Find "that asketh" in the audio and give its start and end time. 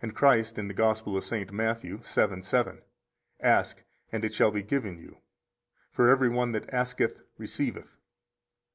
6.52-7.20